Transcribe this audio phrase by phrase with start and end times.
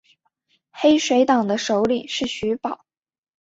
[0.71, 2.83] 黑水党的首领是徐保。